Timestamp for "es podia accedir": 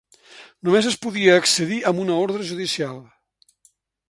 0.91-1.77